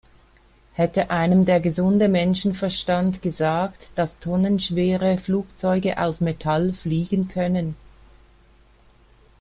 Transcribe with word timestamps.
Hätte 0.73 1.11
einem 1.11 1.45
der 1.45 1.59
gesunde 1.59 2.07
Menschenverstand 2.07 3.21
gesagt, 3.21 3.91
dass 3.93 4.17
tonnenschwere 4.17 5.19
Flugzeuge 5.19 5.99
aus 5.99 6.21
Metall 6.21 6.73
fliegen 6.73 7.27
können? 7.27 7.75